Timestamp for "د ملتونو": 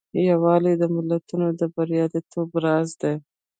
0.77-1.47